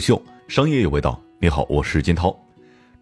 [0.00, 1.22] 虎嗅，商业有味道。
[1.38, 2.34] 你好，我是金涛。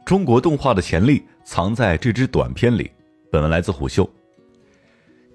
[0.05, 2.91] 中国动画的潜力藏在这支短片里。
[3.31, 4.11] 本文来自虎嗅。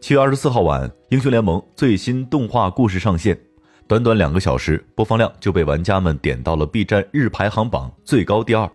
[0.02, 3.40] 七月二十四号晚，《英雄联盟》最新动画故事上线，
[3.88, 8.70] 短短两个小时，播放量就被玩家们点到了 B 站日排行榜最高第二。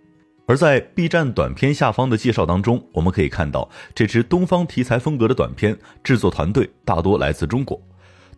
[0.47, 7.79] 而在 B 站短片下方的介绍当中，我们可以看到，这支东方题材风格的短片制作团队大多来自中国。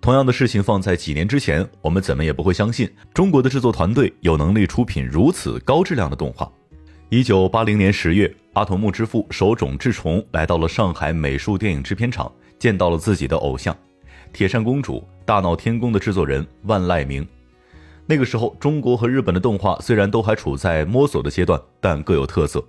[0.01, 6.51] 同样的事情放在几年之前，我们怎么也不会相信中国的制作团队有能力出品如此高质量的动画。
[7.11, 13.77] 一九八零年十月，阿童木之父手冢治虫来到了上海美术电影制片厂，见到了自己的偶像——
[14.33, 17.27] 铁扇公主、大闹天宫的制作人万籁鸣。
[18.07, 22.65] 那个时候，中国和日本的动画虽然都还处在摸索的阶段，但各有特色。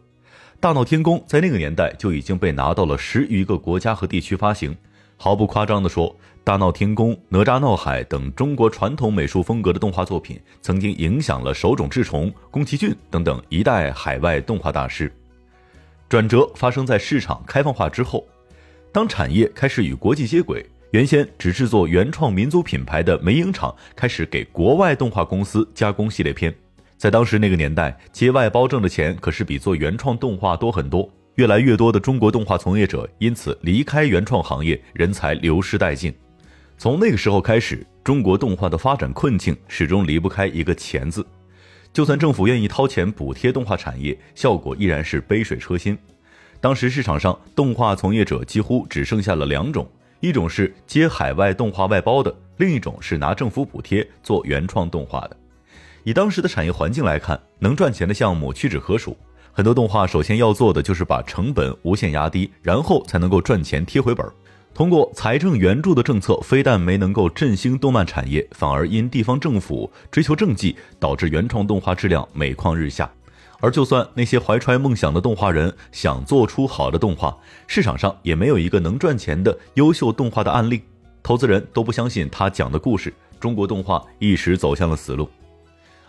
[0.60, 4.76] 大闹天宫在那个年代就已经被拿到了十余个国家和地区发行。
[5.24, 15.14] 毫不夸张地说，大闹天宫、哪吒闹海等中国传统美术风格的动画作品，曾经影响了手冢治虫、宫崎骏等等一代海外动画大师。
[16.10, 18.28] 转折发生在市场开放化之后，
[18.92, 26.52] 当产业开始与国际接轨，原先只制作原创民族品牌的美影厂开始给国外动画公司加工系列片。
[26.98, 31.08] 在当时那个年代，接外包挣的钱可是比做原创动画多很多。
[31.42, 36.14] 越来越多的中国动画从业者因此离开原创行业，人才流失殆尽。
[36.78, 41.26] 从那个时候开始，中国动画的发展困境始终离不开一个“钱”字。
[41.92, 45.98] 就算政府愿意掏钱补贴动画产业，效果依然是杯水车薪。
[46.60, 49.90] 当时市场上动画从业者几乎只剩下了两种：
[50.20, 55.36] 一种是接海外动画外包的，另一种是拿政府补贴做原创动画的。
[56.04, 59.18] 以当时的产业环境来看，能赚钱的项目屈指可数。
[59.54, 64.26] 很多动画首先要做的就是把成本无限压低，然后才能够赚钱贴回本。
[64.74, 73.12] 通过财政援助的政策，非但没能够振兴动漫产业，反而因地方政府追求政绩，导致原创动画质量每况日下。
[73.60, 80.82] 而就算那些怀揣梦想的动画人想做出好的动画，市场上也没有一个能赚钱的优秀动画的案例，
[81.22, 83.14] 投资人都不相信他讲的故事。
[83.40, 85.30] 中国动画一时走向了死路。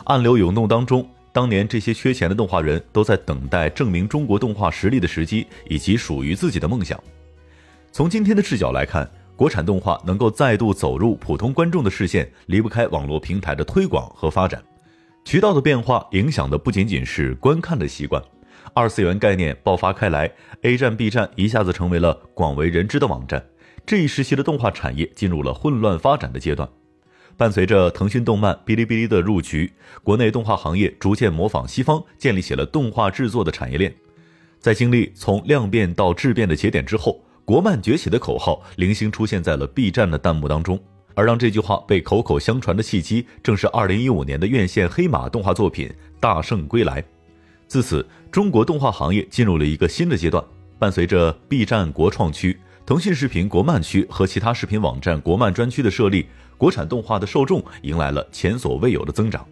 [0.05, 1.05] 暗流涌动当中。
[1.33, 7.03] 当年这些缺钱的动画人都在等待证明中国动画实力的时机，以及属于自己的梦想。
[7.91, 14.63] 从今天的视角来看，国产动画能够再度走入普通观众的视线，离不开网络平台的推广和发展。
[15.25, 18.23] 渠道的变化影响的不仅仅是观看的习惯，
[18.75, 20.31] 二次元概念爆发开来
[20.63, 23.43] ，A 站、B 站一下子成为了广为人知的网站。
[23.87, 26.69] 这一时期的动画产业进入了混乱发展的阶段。
[27.37, 29.73] 伴随着腾讯动漫、哔哩哔哩的入局，
[30.03, 33.93] 国内动画行业逐渐模仿西方，建立起了动画制作的产业链。
[34.61, 40.79] 在经历从量变到质变的节点之后，国漫崛起的口号零星出现在了 B 站的弹幕当中。
[41.15, 45.89] 而让这句话被口口相传的契机，正是2015年的院线黑马动画作品
[46.19, 47.03] 《大圣归来》。
[47.67, 50.43] 自此，中国动画行业进入了一个新的阶段。
[50.79, 56.27] 伴随着 B 站国创区、腾讯视频国漫区和其他视频网站国漫专区的设立。
[56.57, 59.47] 国产动画的受众迎来了前所未有的增长，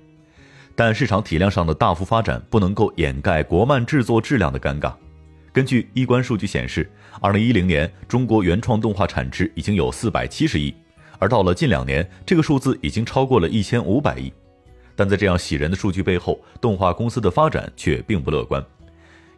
[0.74, 4.92] 但市场体量上的大幅发展不能够掩盖国漫制作质量的尴尬。
[5.52, 6.88] 根据一关数据显示，
[7.20, 10.72] 二零一零年中国原创动画产值已经有四百七十亿，
[11.18, 14.32] 而到了近两年，这个数字已经超过了一千五百亿。
[14.94, 18.64] 但在这样喜人的数据背后，动画公司的发展却并不乐观。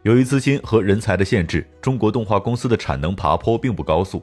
[0.03, 4.21] 由于资金和人才的限制，中国动画公司的产能爬坡并不高速。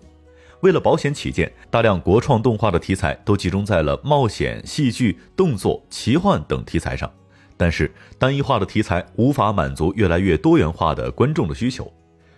[0.60, 7.10] 为了保险起见，大量国创动画的题材都集中在了冒险、戏剧、动作、奇幻等题材上。
[7.56, 11.90] 但是，单一化的题材无法满足越来越多元化的观众的需求。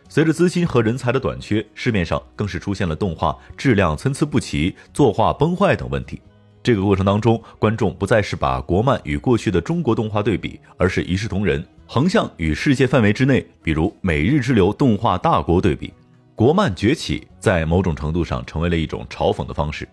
[0.08, 6.20] 随着资金和人才的短缺，市面上更是出现了动画质量参差不齐、作画崩坏等问题。
[6.62, 15.92] 这个过程当中，观众不再是把国漫与过去的中国动画对比，而是一视同仁，横向与世界范围之内，比如美日之流动画大国对比。
[16.34, 19.86] 国漫崛起，在某种程度上成为了一种嘲讽的方式，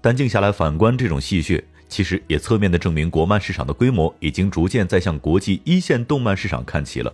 [0.00, 7.12] 但静下来反观这种戏谑，其实也侧面的证明国漫市场的规模已经逐渐在向国际一线动漫市场看齐了。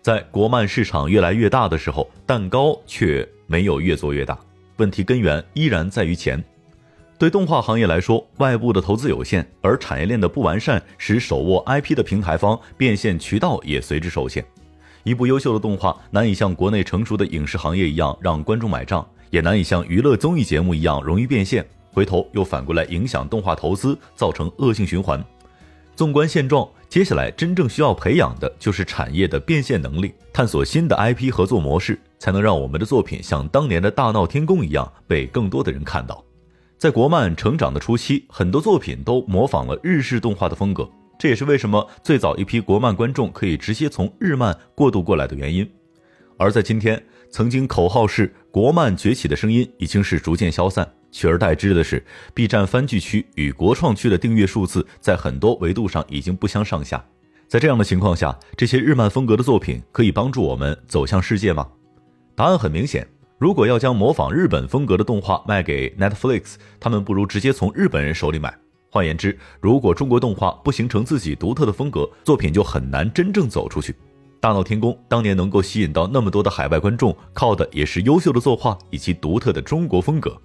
[0.00, 4.38] 在国漫市场越来越大的时候，蛋糕却没有越做越大。
[4.78, 6.42] 问题根源依然在于钱。
[7.18, 14.42] 对动画行业来说，外部的投资有限，而产业链的不完善，使手握 IP 的平台方变现渠道也随之受限。
[15.08, 25.24] 一部优秀的动画难以像国内成熟的影视行业一样让观众买账，也难以像娱乐综艺节目一样容易变现，回头又反过来影响动画投资，造成恶性循环。
[25.96, 36.22] 纵观现状，接下来真正需要培养的就是产业的变现能力，探索新的 IP 合作模式，才能让我们的作品像当年的大闹天宫一样被更多的人看到。
[36.76, 40.88] 在国漫成长的初期，很多作品都模仿了日式动画的风格。
[41.18, 45.68] 这也是为什么最早一批国漫观众可以直接从日漫过渡过来的原因。
[46.38, 52.00] 而在今天，曾经口号是国漫崛起的声音已经是逐渐消散，取而代之的是
[52.32, 57.04] B 站番剧区与国创区的订阅数字在很多维度上已经不相上下。
[57.48, 61.66] 在这样的情况下，这些日漫风格的作品可以帮助我们走向世界吗？
[62.36, 63.04] 答案很明显，
[63.38, 68.56] 如果要将模仿日本风格的动画卖给 Netflix，他们不如直接从日本人手里买。
[68.90, 73.94] 换言之，如果中国动画不形成自己独特的风格，作品就很难真正走出去。
[74.40, 80.40] 大闹天宫当年能够吸引到那么多的海外观众，靠的也是优秀的作画以及独特的中国风格。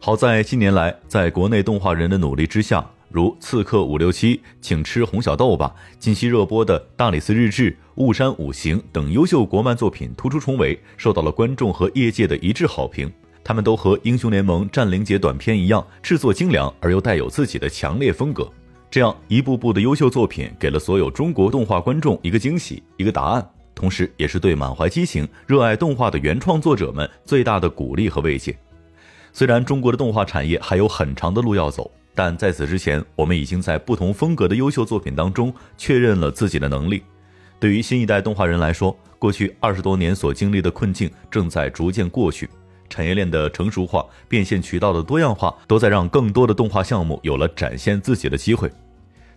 [0.00, 13.10] 好在近年来，在国内动画人的努力之下，如《刺客伍六七》《请吃红小豆吧》，近期热播的《大理寺日志》《雾山五行》等优秀国漫作品突出重围，受到了观众和业界的一致好评。
[13.42, 18.50] 他们都和《英雄联盟：战灵节》短片一样，制作精良而又带有自己的强烈风格。
[18.90, 28.56] 这样一部部的优秀作品，给了所有中国动画观众一个惊喜、一个答案，同时也是对满怀激情、热爱动画的原创作者们最大的鼓励和慰藉。
[29.32, 37.02] 虽然中国的动画产业还有很长的路要走，但在此之前，我们已经在不同风格的优秀作品当中确认了自己的能力。
[37.60, 42.48] 对于新一代动画人来说，过去二十多年所经历的困境正在逐渐过去。
[42.88, 48.70] 产业链的成熟化、变现渠道的多样化，都在让更多的动画项目有了展现自己的机会。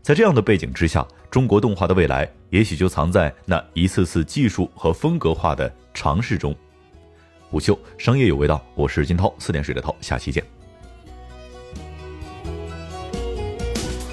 [0.01, 6.55] 在这样的背景之下，中国动画的未来也许就藏在那一次次技术和风格化的尝试中。
[7.49, 10.43] 虎嗅商业有味道，我是金涛，四点水的涛，下期见。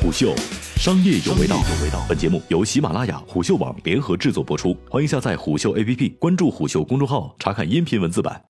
[0.00, 0.34] 虎嗅
[0.76, 1.56] 商业有味道，
[2.08, 8.42] 本节目由喜马拉雅、虎嗅网联合制作播出，欢迎下载虎嗅 APP，关注虎嗅公众号，查看音频文字版。